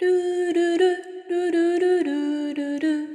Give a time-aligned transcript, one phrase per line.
[0.00, 0.96] ルルル
[1.28, 3.08] ルルルルルル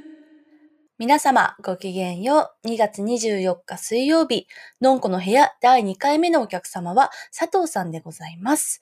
[0.99, 2.67] 皆様ごきげんよう。
[2.67, 4.45] 2月24日水曜日、
[4.81, 8.81] のんこの部屋第2回目のお客様は佐藤さんでございます。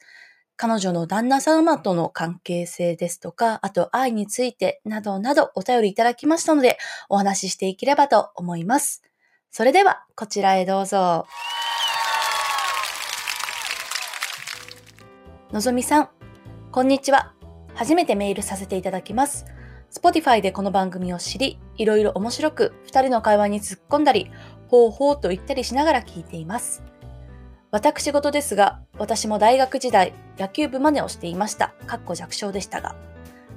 [0.58, 6.78] 彼女の旦那様との関係性ですとか、あと愛についてなどなどお便りいただきましたので、
[7.08, 9.02] お話ししていければと思います。
[9.50, 11.26] それでは、こちらへどうぞ。
[15.54, 16.10] のぞみさん、
[16.70, 17.34] こんにちは。
[17.76, 19.46] 初めてメールさせていただきます。
[19.92, 24.32] Spotify でこの番組を知り、いろいろ面白く、二人の会話に突っ込んだり、
[24.68, 26.84] ほうほうと言ったりしながら聞いています。
[27.72, 31.74] 私事ですが、私も大学時代、野球部真似をしていました。
[31.88, 32.96] かっこ弱小でしたが。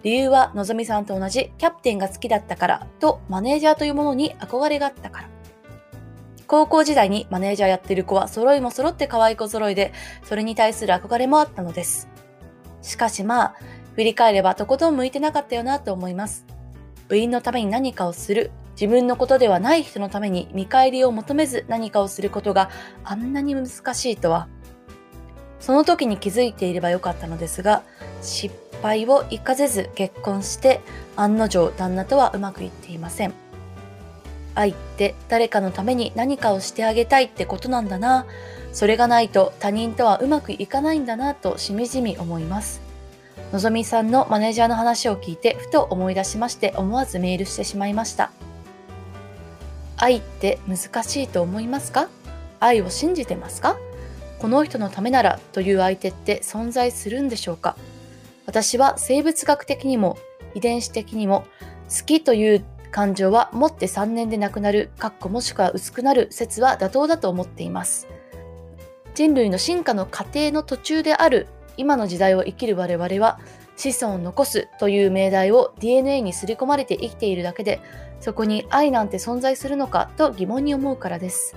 [0.02, 5.28] 理由は、のぞみさんと同じキャプテンが好きだったからと、マネージャーというものに憧れがあったから。
[6.47, 9.92] 高校時代にマネージャーやってる子は揃いも揃って可愛い子揃いで、
[10.25, 12.09] それに対する憧れもあったのです。
[12.83, 13.55] しかしまあ、
[13.96, 16.45] 振り返ればとことん向いてなかったよなと思います。
[17.09, 22.69] 部員のために何かをする、自分のことではない人のために見返りを求めず何かをすることが
[23.05, 24.48] あんなに難しいとは。
[25.61, 27.83] その時に気づいていればよかったのですが、
[28.20, 30.81] 失敗を生かせず結婚して
[31.16, 33.33] 案の定旦那とはうまくいっていません。
[34.55, 38.27] 愛って誰かのために何かをしてあげたいってことなんだな。
[38.72, 42.86] それがないと他人とはうまくいかないんだなとしみじみ思います。
[43.57, 48.31] のぞみさんのマネージャーの話を聞いてふと思い出しまして思わずメールしてしまいました。
[49.97, 52.11] 愛って難しいと思いますか？
[52.61, 53.79] 愛を信じてますか？
[54.41, 57.79] この人のためならという相手って存在するんでしょうか？
[58.45, 60.19] 私は生物学的にも
[60.55, 61.47] 遺伝子的にも
[61.89, 68.07] 好きという感情は持って3年でなくなる、かっこもしくは薄くなる説は妥当だと思っています。
[69.15, 73.38] 人類の進化の過程の途中である今の時代を生きる我々は
[73.77, 77.80] 子孫を残すという命題を DNA に刷り込まれて生きているだけで
[78.20, 81.54] そこに愛なんて存在するのかと疑問に思うからです。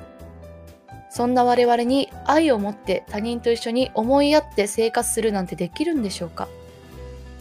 [1.12, 6.48] そんな我々に愛を持って他人と一緒に思い合って生活するなんてできるんでしょうか？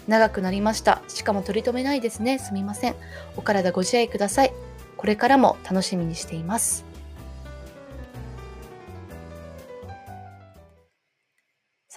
[0.06, 1.02] 長くなりました。
[1.08, 2.38] しかも取り留めないですね。
[2.38, 2.94] すみません。
[3.36, 4.54] お体ご自愛ください。
[4.96, 6.86] これからも楽しみにしています。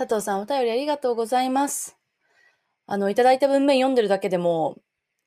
[0.02, 1.96] 佐藤さん、お便りありがとうございます。
[2.88, 4.78] あの、いただいた文面読んでるだけでも、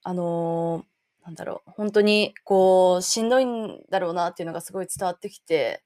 [0.03, 5.85] あのーなんだろう、本当に、こう、しんどいんだろうなっていうのがすごい伝わってきて、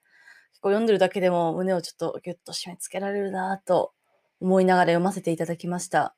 [0.53, 3.93] 結構読んでるだけでも胸をちょっとギュッと締め付けられるなと
[4.41, 6.17] 思いながら読ませていただきました。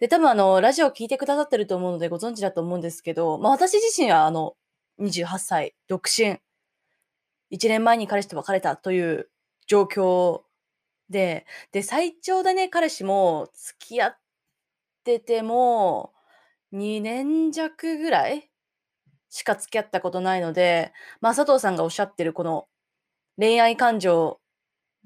[0.00, 4.56] で、多分あの、ラジオを聞いてくださってると思うのでご存知だと思うんですけど、まあ私自身はあの、
[4.98, 6.40] 28歳、独身、
[7.52, 9.30] 1年前に彼氏と別れたという
[9.68, 10.43] 状況
[11.10, 14.18] で、で、最長でね、彼氏も付き合っ
[15.04, 16.12] てても、
[16.72, 18.50] 2年弱ぐらい
[19.30, 22.68] しか付き合ったことないので、まあ佐藤さんがおっしゃってるこの
[23.38, 24.40] 恋愛感情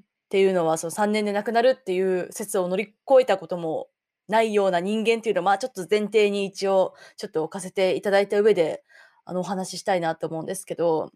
[0.02, 3.88] っていうのはその3年で亡くなるっていう説を乗り越えたことも
[4.28, 8.84] ないような人間っていうのをまあちょっと前提に一応ちょっと置かせていただいた上で
[9.24, 11.10] あのお話ししたいなと思うんですけど、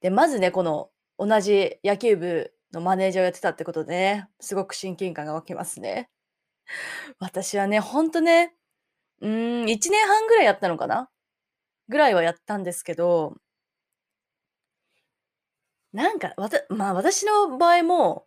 [0.00, 6.10] で、まずね、この同じ野球部のマネージャーをやってたってことでね、すごく親近感が湧きますね。
[7.18, 8.54] 私はね、ほんとね、
[9.20, 11.10] うーん、1年半ぐらいやったのかな
[11.88, 13.36] ぐらいはやったんですけど、
[15.92, 18.26] なんか、わたまあ私の場合も、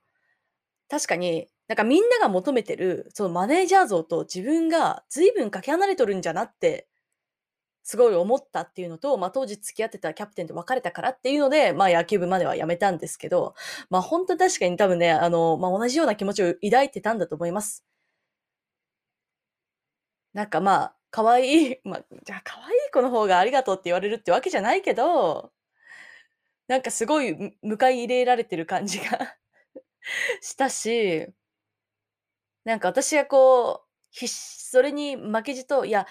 [0.89, 6.87] 確かに、なんかみんなが求めてる、そのマネージャー像と自分が随分かけ離れとるんじゃなって、
[7.87, 13.55] すごい思ったっていうのと、まあ当時付き合ってたキャプテンと別れたからっていうので、まあ野球部までは辞めたんですけど、
[13.89, 17.85] まあ本当確かに多分ね、あの、まあ同じような気持ちを抱いてたんだと思います。
[20.33, 25.51] なんかまあ、可愛い、まあ、じゃあ可愛い子の方がありがとうって言われるってわけじゃないけど、
[26.67, 27.31] なんかすごい
[27.63, 29.37] 迎え入れられてる感じが
[30.41, 31.27] したし、
[32.65, 36.05] なんか私がこう、必死それに負けじと、いや、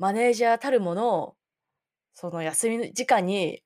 [0.00, 1.36] マネージャーたるもの、
[2.14, 3.62] その休み時間に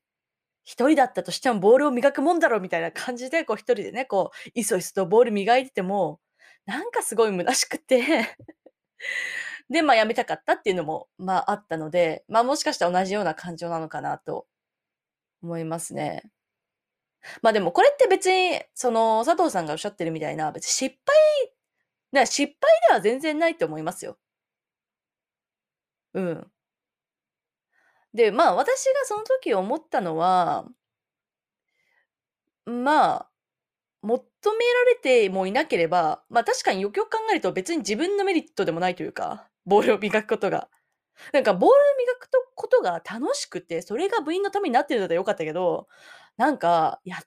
[0.65, 6.21] 一人だったとしてもボールを磨くもんだろうみたいな感じで、 こう一人でね、こう、いそいそとボール磨いてても、
[6.67, 8.37] なんかすごい虚しくて
[9.71, 14.49] で、まあ辞めたかったっていうのも、まああったので、まあもしかしたら同じような感情なのかなと
[15.41, 16.25] 思いますね。
[17.43, 20.97] まあでもこれって別に、その佐藤さんがおっしゃってるみたいな、別に失
[22.13, 24.19] 敗、失敗では全然ないと思いますよ。
[26.15, 26.51] うん。
[28.15, 30.67] で、まあ私がその時思ったのは、
[32.67, 33.31] まあ、
[34.03, 34.25] 求
[34.55, 40.69] められてもいなければ、まあ確かによくよく考えると別に自分のメリットでもないというか、ボールを磨くことが。
[41.33, 45.89] なんかボール磨くことが楽しくて、それが部員のためになってるんだったらよかったけど、
[46.39, 47.19] なんか、いや、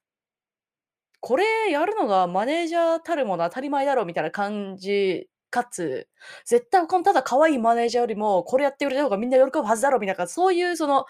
[1.20, 6.08] これやるのがマネージャーたるもの当たり前だろうみたいな感じかつ、
[6.46, 11.06] 絶対このただ可愛いマネージャーよりも、これやってくれた方がみんな喜ぶはずだろみたいな、そういうその、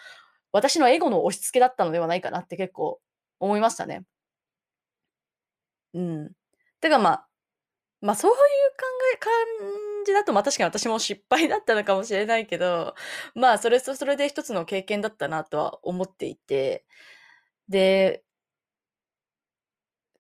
[0.51, 3.00] 私のエゴの押し付けだったのではないかなって結構
[3.39, 4.06] 思いましたね。
[5.94, 6.31] うん。
[6.81, 7.28] てかまあ、
[8.01, 8.86] まあそういう考
[9.16, 9.31] え、感
[10.06, 12.95] じだと、まあ確かに私も失敗だったのかもしれないけど、
[13.36, 16.86] まあそれとそれで一つの経験だったなとは思っていて、
[17.69, 18.24] で、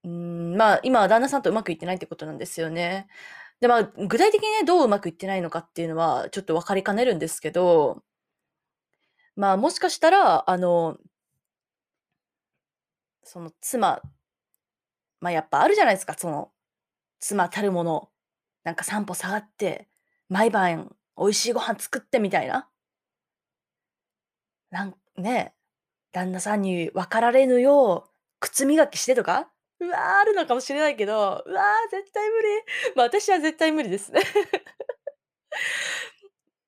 [0.03, 3.07] うん、まあ今は旦那さんとうまくいってないってことなんですよね。
[3.59, 8.03] で、まあ具体的にね、どううまくいってないのかっていうのはちょっと分かりかねるんですけど、
[9.35, 10.97] まあもしかしたら、あの
[13.23, 14.01] その妻
[15.19, 16.51] まあ、やっぱあるじゃないですか、その、
[17.19, 18.09] 妻たるもの、
[18.63, 19.87] なんか散歩下がって、
[20.29, 22.69] 毎晩美味しいご飯作ってみたいな。
[24.69, 25.53] なんね、
[26.11, 29.49] 旦那さんに分かられぬよう、靴磨きしてとか、
[29.79, 32.47] うわ、あるのかもしれないけど、うわ、絶対無理。
[32.95, 34.21] ま、私は絶対無理ですね。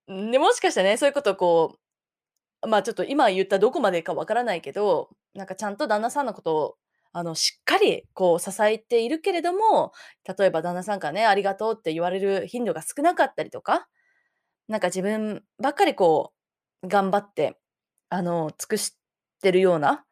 [0.08, 1.80] で、もしかしたらね、そういうことをこ
[2.64, 6.78] う、まあ、ちょっと今言ったどこまでか分からないけど、なんかちゃんと旦那さんのことを
[7.14, 9.94] あの、しっかりこう支えているけれども、
[10.40, 13.88] 例えば旦那さんからね、ありがとうって言われる頻度が少なかったりとか、
[14.68, 16.34] なんか自分ばっかりこ
[16.84, 17.58] う頑張って、
[18.10, 18.98] あの、尽くし
[19.42, 20.06] てるような、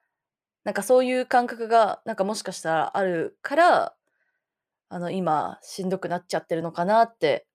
[0.67, 3.95] なんかそういう感覚が、なんかもしかしたらあるから、
[4.89, 7.47] あの、今しんどくなっちゃってるのかなって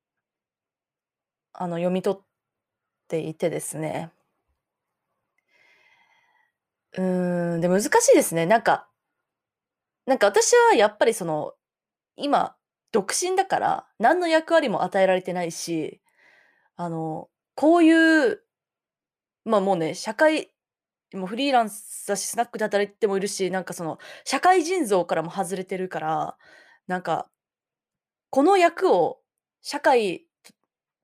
[1.53, 2.23] あの、読み取っ
[3.09, 4.12] ていてですね。
[6.97, 7.03] う
[7.59, 8.47] ん、で、難しいですね。
[8.47, 8.88] なんか
[10.06, 11.53] なんか私はやっぱりその、
[12.17, 12.56] 今、
[12.93, 16.00] 独身だから、何の役割も与えられてないし、
[16.76, 18.43] あの、こういう、
[19.44, 20.51] まあ、もうね、社会
[21.17, 26.38] もうフリーランスだし、スナックで働いてもいるし、なんかその、社会人像からも外れてるから、
[26.87, 27.31] なんか、
[28.31, 29.20] この役を
[29.62, 30.26] 社会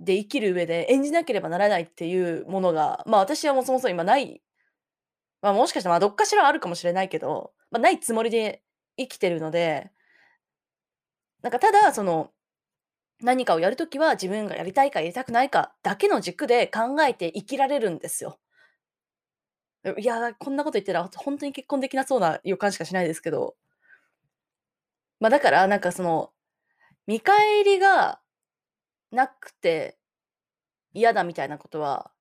[0.00, 4.40] で生きる上で演じなければならないっていうものが、ま、私はもうそもそも今ない。
[5.42, 8.62] ま、もしかしたら、ま、どっかしらあるかもしれないけど、ま、ないつもりで
[8.96, 9.90] 生きてるので
[11.42, 12.30] なんかただ、その、
[13.22, 18.38] 何かをやるときは自分がやりたいかやりたくないかだけの軸で考えて生きられるんですよ。
[19.98, 23.56] いや、こんなこと言ったらほんとに結婚できなそうな予感しかしないですけど。
[25.20, 26.32] まあ、だから、なんかその、
[27.06, 28.20] 見返りが
[29.12, 29.98] なくて
[30.94, 32.12] 嫌だみたいなことは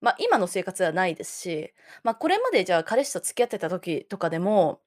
[0.00, 1.72] まあ、今の生活ではないですし、
[2.04, 4.80] まあ、これまでじゃあ彼氏と付き合ってた時とかでも、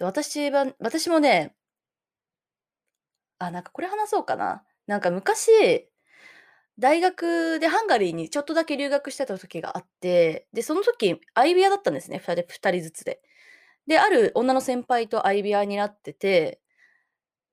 [0.00, 1.54] 私は私もね
[3.38, 4.64] あ、なんかこれ話そうかな。
[4.86, 5.88] なんか昔、
[6.78, 13.20] 大学でハンガリーにちょっとだけ留学してた時があって、で、その時相部屋だったんですね、2人2人ずつで。
[13.86, 16.60] で、ある女の先輩と相部屋になってて、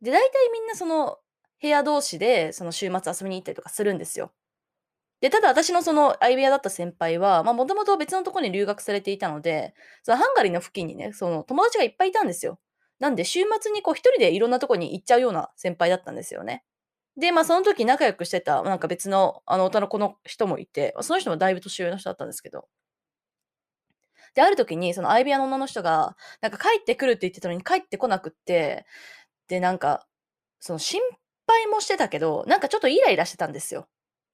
[0.01, 1.19] で、大体みんなその
[1.61, 4.33] 部屋同士で、その週末遊びに行ったりとかするんですよ。
[5.21, 9.73] で、ただ私のその相部屋だった先輩は、もともと別のところに留学されていたので、
[10.03, 12.59] そのハンガリーの付近にね、その友達がいっぱいいたんですよ。
[12.99, 16.63] なんで週末にこう一人でいろんなとこに行っちゃうような先輩だったんですよね。
[17.21, 22.67] で、まあ、その時仲良くしてた、なんか別のあの女の子の人もいて、その人もだいぶ年上の人だったんですけど。
[24.33, 28.85] で、ある時にその相部屋の女の人が、なんか帰ってくるって言ってたのに帰ってこなくって、
[29.47, 30.07] で、なんか、
[30.59, 31.01] その心
[31.47, 33.87] 配もしてたけど、なんかちょっとイライラしてたんですよ。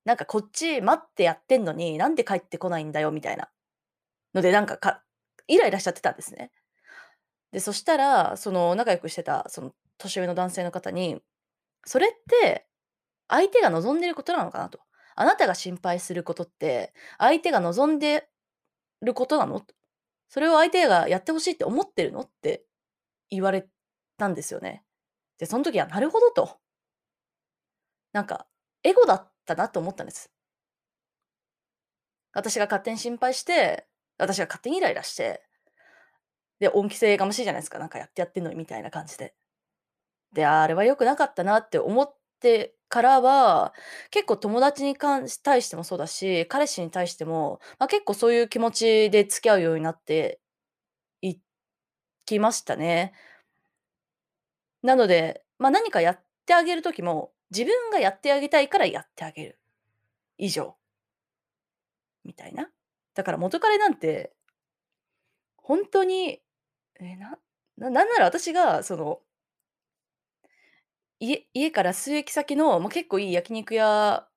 [0.05, 3.49] なんかこっち待ってやってんのに、なんで帰ってこないんだよみたいな。
[4.33, 5.03] ので、なんかか
[5.47, 6.51] イライラしちゃってたんですね。
[7.51, 11.21] で、そしたら、その仲良くしてた、その年上の男性の方に、
[11.85, 12.66] それって、
[13.27, 14.79] 相手が望んでることなのかなと。
[15.15, 18.27] あなたが心配することって、相手が望んで
[19.01, 19.65] ることなの？
[20.29, 22.21] それを相手がやって欲しいって思ってるの？
[22.21, 22.65] って
[23.29, 23.67] 言われ
[24.17, 24.83] たんですよね。
[25.39, 26.57] で、その時はなるほどと。
[28.13, 28.47] なんか、
[28.83, 30.31] エゴだったなと思ったんです。
[32.33, 35.43] 私が勝手に心配して、私が勝手にイライラして、
[36.59, 39.35] で、恩着せがましいじゃないですか、なんかやってやってんのにみたいな感じで。
[40.33, 43.73] で、あれは良くなかったなって思ってからは、
[44.11, 50.39] 結構友達に関し対してもそうだし、彼氏に対しても、ま、結構そういう気持ちで付き合うようになって
[51.21, 51.37] い
[52.25, 53.13] きましたね。
[54.83, 59.59] なので、ま、何かやってあげる時も、自分がやってあげたいからやってあげる。
[60.37, 60.75] 以上。
[62.25, 62.69] みたいな。
[63.15, 64.33] だから元彼なんて、
[65.57, 66.41] ほんとに、
[66.99, 67.37] え、な
[67.77, 69.21] ななんなら私がその
[71.21, 74.27] 家家から数駅先の、ま、結構いい焼肉屋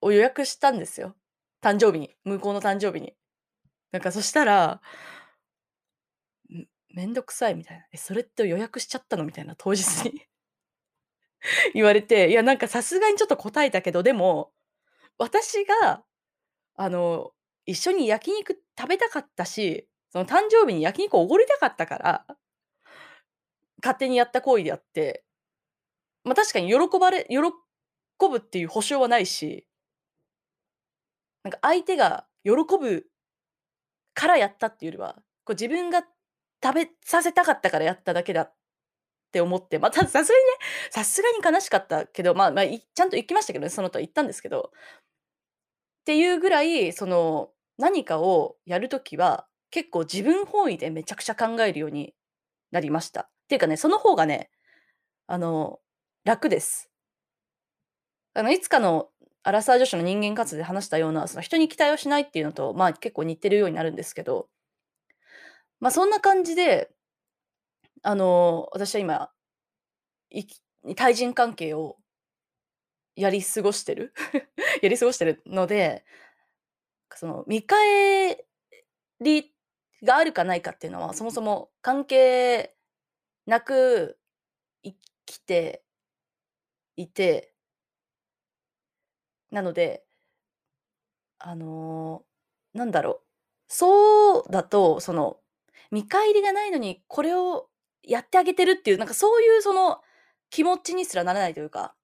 [0.00, 1.16] を予約したんですよ。
[1.62, 3.14] 誕生日に、向こうの誕生日に。
[3.92, 4.80] なんかそしたら
[6.54, 7.84] ん、めんどくさいみたいな。
[7.92, 9.24] え、それって予約しちゃったの？
[9.24, 10.22] みたいな、当日に
[11.74, 14.52] 言われて、いやなんかさすがにちょっと答えたけど、でも、
[15.18, 16.04] 私が、
[16.76, 17.32] あの、
[17.66, 22.26] 一緒に焼肉食べたかったし、その誕生日に焼肉おごりたかったから
[23.82, 25.24] 勝手にやった行為であって、
[26.28, 27.40] ま、確かに喜ばれ喜
[28.28, 29.66] ぶっていう保証はないし
[31.44, 33.06] なんか相手が喜ぶ
[34.14, 36.02] からやったっていうよりは、こう自分が
[36.62, 38.54] 食べさせたかったからやっただけだっ
[39.32, 40.50] て思って、ま、たさすがにね、
[40.90, 44.72] さすがに悲しかったけど、まま、いちゃんと行きましたけどね、その後言ったんですけど。
[44.72, 52.14] っていうぐらい、その、何かをやる時は、結構自分本位でめちゃくちゃ考えるように
[52.72, 53.22] なりました。
[53.22, 54.50] っていうかね、その方がね、
[55.26, 55.80] あの、
[56.24, 56.90] 楽です。
[58.34, 59.08] あの、いつかの
[59.42, 64.48] アラサー女子の人間活動で話したような、その人に期待をしないっていうのと、まあ、結構似てるようになるんですけど、
[65.80, 66.90] まあ、そんな感じで、
[68.02, 69.30] あの、私は今、
[70.30, 70.44] い
[70.94, 71.96] 対人関係を
[73.16, 74.12] やり過ごしてる？
[74.82, 76.04] やり過ごしてるので、
[77.14, 78.44] その見返
[79.20, 79.52] り
[80.02, 82.76] があるかないかっていうのは、そもそも関係
[83.46, 84.18] なく
[84.84, 84.94] 生
[85.26, 85.82] きて
[86.98, 87.52] いて
[89.50, 90.04] なので
[91.40, 92.24] あの、
[92.74, 93.26] なんだろう、
[93.68, 95.38] そうだと、その、
[95.90, 97.68] 見返りがないのに、これを
[98.02, 100.00] やってあげてるっていう、なんかそういうその
[100.50, 101.94] 気持ちにすらならないというか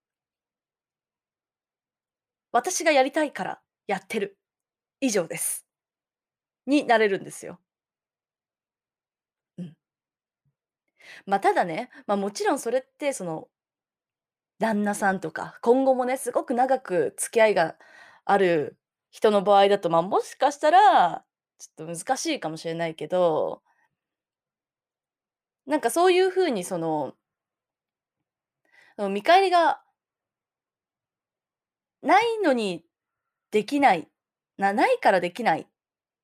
[2.53, 4.37] 私がやりたいからやってる、
[5.01, 5.61] 以上です。
[6.67, 7.59] になれるんですよ。
[9.57, 9.75] うん。
[11.27, 13.47] ま、ただね、まあ、もちろんそれってその
[14.59, 17.75] 旦那さんとか、今後もね、すごく長く付き合いが
[18.25, 18.77] ある
[19.11, 21.25] 人の場合だと、まあ、もしかしたら、
[21.57, 23.61] ちょっと難しいかもしれないけど
[25.67, 27.15] なんかそういう風にその
[28.97, 29.81] あの見返りが
[32.01, 32.83] ないのに
[33.51, 34.07] できない、
[34.57, 35.67] なないからできないっ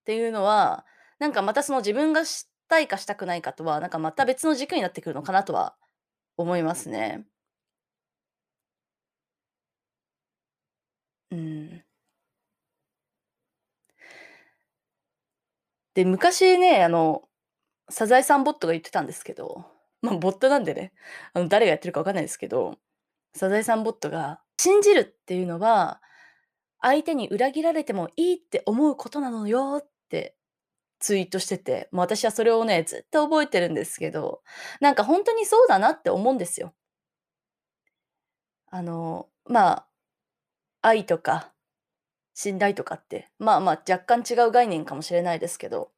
[0.05, 0.85] ていうのは、
[1.19, 5.75] なんかまたその自分がしたいかしたくないかとは、なんかまた別の軸になってくるのかなとは
[6.37, 7.25] 思いますね。
[11.31, 11.83] うん。
[15.93, 17.23] で、昔ね、あの、
[17.89, 19.65] サザエさんボットが言ってたんですけど、
[20.01, 20.93] まあ、ボットなんでね、
[21.33, 22.77] あの、誰がやってるかわかんないですけど、
[23.35, 26.01] サザエさんボットが、信じるっていうのは、
[26.81, 30.35] 相手に裏切られてもいいって思うことなのよって
[30.99, 34.43] ツイートしてて、もう私はそれをね、ずっと覚えてるんですけど、
[34.81, 36.73] なんかほんとにそうだなって思うんですよ。
[38.67, 39.87] あの、まあ、
[40.81, 41.51] 愛とか
[42.33, 45.91] 信頼とかって、まあまあ、若干違う概念かもしれないですけど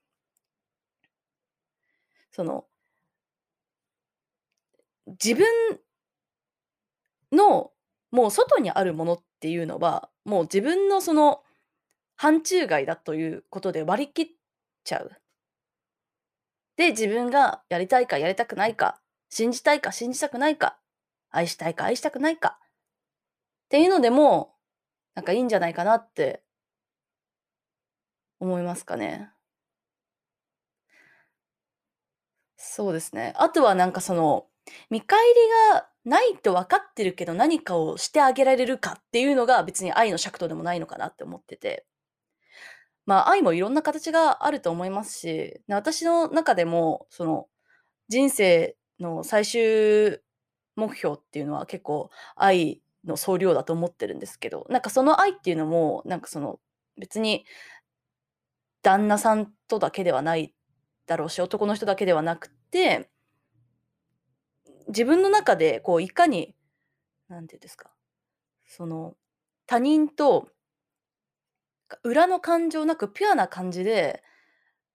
[2.31, 2.65] その
[5.07, 5.45] 自分
[7.31, 7.71] の、
[8.11, 11.41] もう外にあるものっていうのは、もう自分のその
[12.15, 14.27] 範疇外だということで割り切っ
[14.83, 15.11] ちゃう。
[16.77, 18.99] で、自分がやりたいかやりたくないか、
[19.29, 20.77] 信じたいか信じたくないか、
[21.31, 24.52] 愛したいか愛したくないかっていうのでも、
[25.15, 26.43] なんかいいんじゃないかなって
[28.39, 29.31] 思いますかね。
[32.57, 33.33] そうですね。
[33.37, 34.47] あとはなんかその、
[34.89, 35.33] 見返り
[35.73, 41.85] がないと分かってるけど、何かをしてあげられるかっていうのが、別に愛の尺度でもないのかなって思ってて。
[43.05, 47.47] まあ、愛もいろんな形があると思いますし、私の中でも、その、
[48.09, 50.21] 人生の最終
[50.75, 56.59] 目標っていうのは結構愛の総量だと思ってるんですけど、なんかその愛っていうのも、なんかその、
[56.97, 57.45] 別に
[58.83, 60.53] 旦那さんとだけではない
[61.07, 63.09] だろうし、男の人だけではなくて
[64.87, 66.55] 自分の中でこういかに、
[67.29, 67.91] なんて言うんですか、
[68.67, 69.15] その、
[69.65, 70.49] 他人と
[72.03, 74.23] 裏の感情なくピュアな感じで、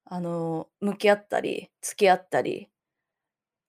[0.04, 2.68] あの、向き合ったり、付き合ったり、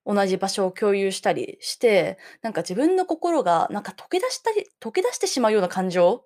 [0.06, 6.24] 同じ場所を共有したりして、なんか自分の心がなんか溶け出したり溶け出してしまうような感情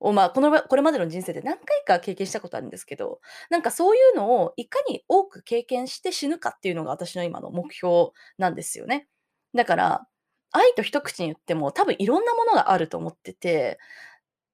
[0.00, 3.20] を、まあ、このこれまでの人生で何回か経験したことあるんですけど、
[3.50, 9.08] なんかそういうのをいかに多く経験して死ぬかっていうのが私の今の目標なんですよね。
[9.54, 10.06] だから、
[10.52, 13.78] 愛と一口に言っても多分いろんなものがあると思ってて、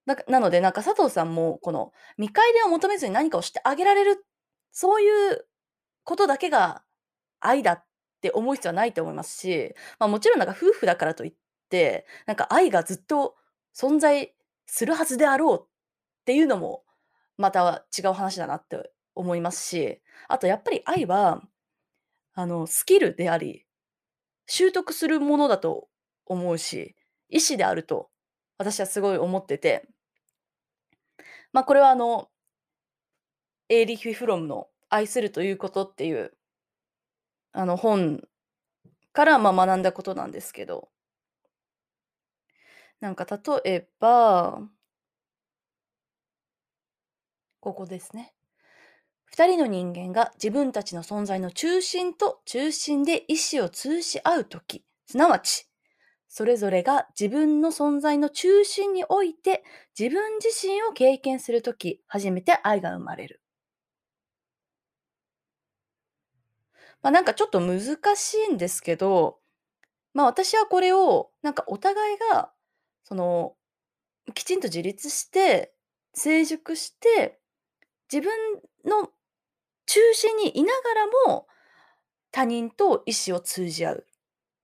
[0.07, 4.25] ななのでなんか佐藤さんもこの見返りを求めずに何かをしてあげられる、
[4.73, 5.47] そういう
[6.05, 6.83] ことだけが
[7.41, 7.85] 愛だっ
[8.25, 11.35] って思う必要はないと思いますし、まあ、もちろんなんか夫婦だからといっ
[11.69, 13.35] てなんか愛がずっと
[13.77, 15.67] 存在するはずであろうっ
[16.25, 16.85] ていうのも
[17.37, 21.43] また違う話だなって思いますしあとやっぱり愛は
[22.33, 23.67] あのスキルであり
[24.47, 25.89] 習得するものだと
[26.25, 26.97] 思うし
[27.29, 28.09] 意思であると
[28.57, 29.87] 私はすごい思ってて。
[31.53, 32.31] まあこれはあの
[33.69, 36.37] エーリヒ・フロムの「愛するということ」っていう
[37.55, 38.23] あの本
[39.13, 40.91] からまあ学んだことなんですけど
[43.01, 44.61] なんか例えば
[47.61, 48.35] ここですね。
[49.25, 55.69] 二人の人間が自分たちの存在の中心と中心で意思を通し合うとき、すなわち、
[56.29, 59.65] それぞれが自分の存在の中心において
[59.99, 63.44] 自分自身を経験するとき、初めて愛が生まれる。
[67.05, 69.39] まなんかちょっと難しいんですけど、
[70.15, 72.51] まあ私はこれをなんかお互いが
[73.05, 73.55] その
[74.33, 75.75] きちんと自立して
[76.15, 77.39] 成熟して
[78.11, 78.33] 自分
[78.87, 79.11] の
[79.87, 81.47] 中心にいながらも
[82.33, 84.07] 他人と意思を通じ合う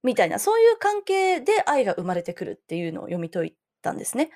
[0.03, 4.31] みたいなそういう関係で愛が生まれてくるっていうのを読み解いたんですね。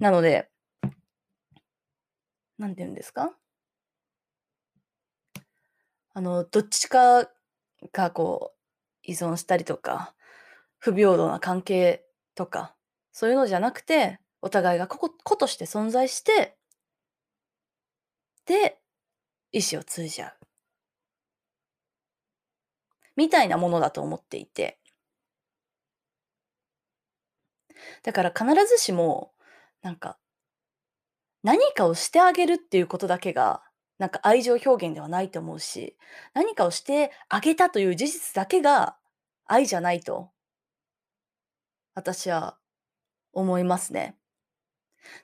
[0.00, 0.50] なので、
[2.58, 3.32] なんて言うんですか？
[6.14, 7.30] あの、どっちか
[7.92, 10.14] がこう依存したりとか、
[10.78, 12.74] 不平等な関係とか、
[13.12, 16.56] そういうのじゃなくて、お互いが個個として存在して、
[18.44, 18.78] で、
[19.52, 20.38] 意思を通じ合う。
[23.16, 24.78] みたいなものだと思っていて。
[28.02, 29.32] だから必ずしも、
[29.82, 30.18] なんか、
[31.42, 33.62] 何かをしてあげるっていうことだけが、
[34.00, 35.94] なんか愛情表現ではないと思うし、
[36.32, 38.96] 何かをしてあげたという事実だけが
[39.44, 40.30] 愛じゃないと、
[41.94, 42.56] 私は
[43.34, 44.16] 思いますね。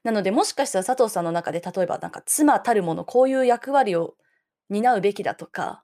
[0.05, 4.15] なので、もしかしたら佐藤さんの中で、例えばなんか妻たるもの、こういう役割を
[4.69, 5.83] 担うべきだとか、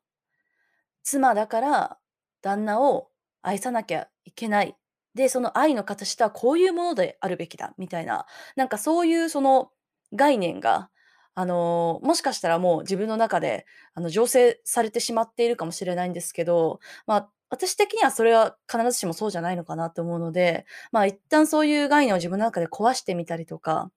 [1.03, 1.99] 妻だから
[2.43, 3.09] 旦那を
[3.41, 4.77] 愛さなきゃいけない。
[5.15, 9.71] で、その愛の形とはこういうものであるべきだ、みたいな、なんかそういうその
[10.13, 10.91] 概念が、
[11.35, 23.91] あのもしかしたらもう自分の中で、あの、醸成されてしまっているかもしれないんですけど、まあ、私的にはそれは必ずしもそうじゃないのかなと思うので、まあ一旦そういう概念を自分の中で壊してみたりとか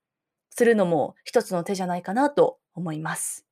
[0.50, 3.46] するのも一つの手じゃないかなと思います。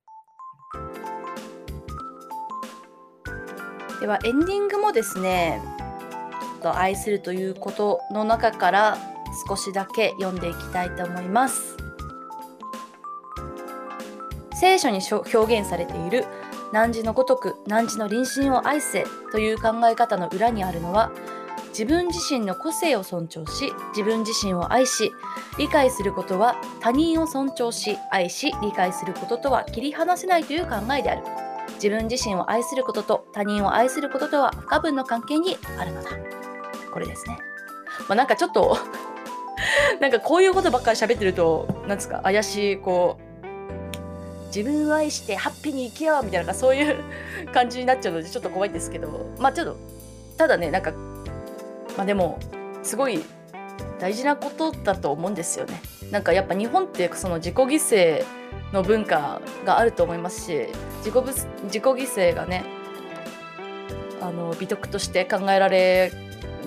[4.00, 5.62] ではエンディングもですね、
[6.62, 8.98] と愛するということの中から
[9.48, 11.83] 少しだけ読んでいきたいと思います。
[14.54, 16.24] 聖書に表現されている
[16.72, 21.12] 汝のごとく汝の隣人を愛せという考え方の裏にあるのは
[21.68, 25.12] 自分自身の個性を尊重し自分自身を愛し
[25.58, 31.44] 理解することは他人を尊重し愛し理解することとは切り離せないという考えである。
[31.74, 36.10] 自分自身を愛することと他人を愛することとは不可分の関係にあるのだ。
[36.92, 37.38] これですね、
[38.08, 38.78] まあ、なんかちょっと
[40.00, 43.23] なんかこういうことばっかり喋ってるとなんですか怪しいこう
[44.54, 47.02] 自分を愛してハッピーに生きようみたいなそういう
[47.52, 49.76] 感じになっちゃうのでちょっと怖いんですけどまあちょっと
[50.36, 50.92] ただねなんか
[51.96, 52.38] まあでも
[52.84, 53.24] すごい
[53.98, 55.80] 大事なことだと思うんですよね。
[56.10, 58.24] なんかやっぱ日本ってその自己犠牲
[58.72, 61.14] の文化があると思いますし自己
[61.64, 62.64] 自己犠牲がね
[64.20, 66.12] あの美徳として考えられ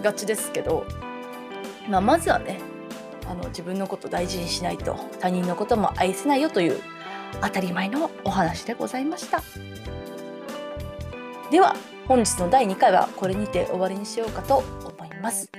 [0.04, 0.86] がちですけど、
[1.89, 2.60] まあ、まずはね
[3.26, 6.82] あの自分のこと大事にしないと他人のことも愛せないよという
[7.42, 9.42] 当たり前のお話でございました。
[11.52, 11.76] では
[12.08, 15.50] 本日の第2回はこれにて終わりにしようかと思います。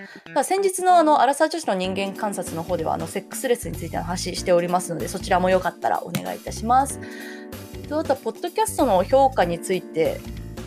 [0.45, 7.01] 先日のあのアラサー女子の人間観察の方ではあのセックスレスについての話しておりますのでそちらもよかったらお願いいたします。
[7.87, 10.21] あとはポッドキャストの評価について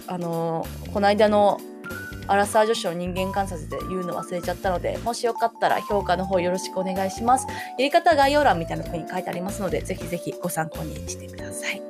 [0.08, 1.60] あのこの間の
[2.27, 7.47] アラサー女子の人間観察で言うの忘れちゃったので、もしよかったら評価の方よろしくお願いします。
[7.47, 11.81] やり方概要欄みたいな風に書いてありますので、ぜひぜひご参考にしてください。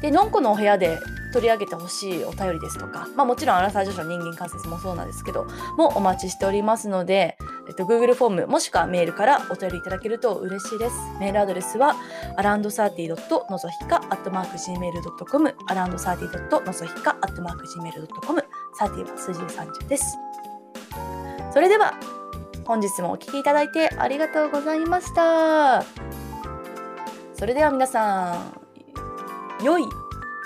[0.00, 0.98] で、のんこのお部屋で
[1.32, 7.36] 取り上げてほしいお便りですとか、まあもちろんアラサー女子の人間観察もそうなんですけど、もお待ちしておりますので、
[7.68, 10.96] えっと、Google フォームもしくはメールからお便りいただけると嬉しいです。
[11.20, 11.96] メールアドレスは
[12.38, 13.50] around30.
[13.50, 16.66] のぞひか gmail.com around30.
[16.66, 18.44] のぞひか gmail.com
[18.78, 20.18] 30は数字30です。
[21.52, 21.94] それでは
[22.64, 25.84] 本日もお聴きいただいてありがとうございました。
[27.34, 28.34] それでは皆さ
[29.60, 29.84] ん、良い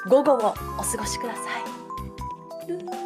[0.08, 0.36] 午後を
[0.78, 3.05] お過ごしください。